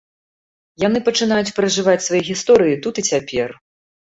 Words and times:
Яны 0.83 1.01
пачынаюць 1.09 1.53
пражываць 1.59 1.97
свае 2.09 2.23
гісторыі 2.31 2.81
тут 2.87 2.95
і 3.03 3.07
цяпер. 3.11 3.49